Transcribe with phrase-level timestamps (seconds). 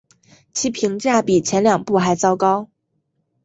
[0.51, 2.71] 其评价比前两部还糟糕。